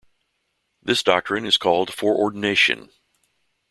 This 0.81 1.03
doctrine 1.03 1.45
is 1.45 1.57
called 1.57 1.93
"foreordination". 1.93 2.89